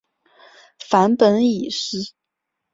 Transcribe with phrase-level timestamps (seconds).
[0.79, 2.13] 梵本已失。